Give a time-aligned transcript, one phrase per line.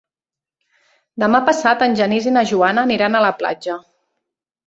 [1.23, 3.77] Demà passat en Genís i na Joana aniran a la platja.